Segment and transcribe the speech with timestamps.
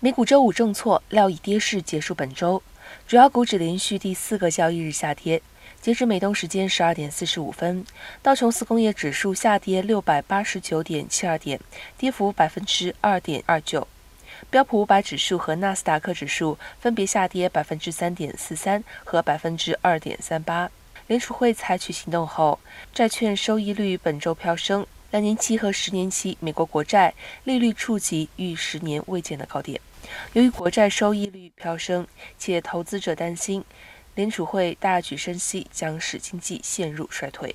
[0.00, 2.62] 美股周五重挫，料以跌势结束本周。
[3.08, 5.42] 主要股指连续第四个交易日下跌。
[5.80, 7.84] 截至美东时间十二点四十五分，
[8.22, 11.58] 道琼斯工业指数下跌六百八十九点七二点，
[11.96, 13.88] 跌幅百分之二点二九。
[14.48, 20.70] 标普五百指数和纳斯达克指数分别下跌百分之三点四三和百分之二点三八。
[21.08, 22.60] 联储会采取行动后，
[22.94, 24.86] 债券收益率本周飙升。
[25.10, 27.14] 两年期和十年期美国国债
[27.44, 29.80] 利率触及逾十年未见的高点。
[30.34, 32.06] 由于国债收益率飙升，
[32.38, 33.64] 且投资者担心
[34.14, 37.54] 联储会大举升息将使经济陷入衰退。